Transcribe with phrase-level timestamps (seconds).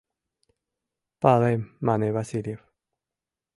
[1.21, 2.61] —Палем,— мане Васильев.